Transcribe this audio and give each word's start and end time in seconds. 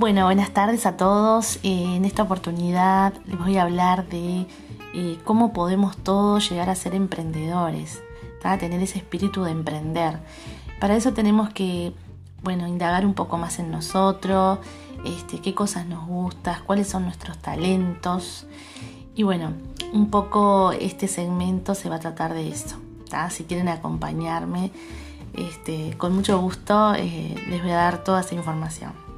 Bueno, 0.00 0.24
buenas 0.24 0.48
tardes 0.52 0.86
a 0.86 0.96
todos. 0.96 1.56
Eh, 1.56 1.96
en 1.96 2.06
esta 2.06 2.22
oportunidad 2.22 3.12
les 3.26 3.38
voy 3.38 3.58
a 3.58 3.64
hablar 3.64 4.08
de 4.08 4.46
eh, 4.94 5.18
cómo 5.24 5.52
podemos 5.52 5.98
todos 5.98 6.48
llegar 6.48 6.70
a 6.70 6.74
ser 6.74 6.94
emprendedores, 6.94 8.02
a 8.42 8.56
tener 8.56 8.80
ese 8.82 8.96
espíritu 8.96 9.42
de 9.42 9.50
emprender. 9.50 10.18
Para 10.80 10.96
eso 10.96 11.12
tenemos 11.12 11.50
que, 11.50 11.92
bueno, 12.42 12.66
indagar 12.66 13.04
un 13.04 13.12
poco 13.12 13.36
más 13.36 13.58
en 13.58 13.70
nosotros, 13.70 14.60
este, 15.04 15.40
qué 15.42 15.54
cosas 15.54 15.84
nos 15.84 16.06
gustan, 16.06 16.56
cuáles 16.64 16.88
son 16.88 17.02
nuestros 17.02 17.36
talentos. 17.36 18.46
Y 19.14 19.22
bueno, 19.22 19.52
un 19.92 20.08
poco 20.08 20.72
este 20.72 21.08
segmento 21.08 21.74
se 21.74 21.90
va 21.90 21.96
a 21.96 22.00
tratar 22.00 22.32
de 22.32 22.48
eso. 22.48 22.78
Si 23.28 23.44
quieren 23.44 23.68
acompañarme, 23.68 24.72
este, 25.34 25.94
con 25.98 26.14
mucho 26.14 26.40
gusto 26.40 26.94
eh, 26.94 27.34
les 27.50 27.60
voy 27.60 27.72
a 27.72 27.76
dar 27.76 28.02
toda 28.02 28.22
esa 28.22 28.34
información. 28.34 29.09